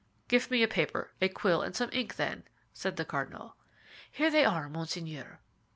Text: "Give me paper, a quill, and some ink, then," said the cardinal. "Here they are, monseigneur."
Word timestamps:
"Give 0.27 0.49
me 0.49 0.65
paper, 0.65 1.11
a 1.21 1.29
quill, 1.29 1.61
and 1.61 1.75
some 1.75 1.91
ink, 1.93 2.15
then," 2.15 2.41
said 2.73 2.95
the 2.97 3.05
cardinal. 3.05 3.55
"Here 4.09 4.31
they 4.31 4.43
are, 4.43 4.67
monseigneur." 4.67 5.41